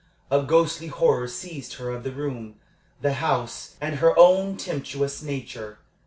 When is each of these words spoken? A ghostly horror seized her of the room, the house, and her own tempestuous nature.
A 0.31 0.41
ghostly 0.41 0.87
horror 0.87 1.27
seized 1.27 1.75
her 1.75 1.91
of 1.91 2.03
the 2.03 2.11
room, 2.11 2.55
the 3.01 3.13
house, 3.13 3.75
and 3.79 3.97
her 3.97 4.17
own 4.17 4.57
tempestuous 4.57 5.21
nature. 5.21 5.77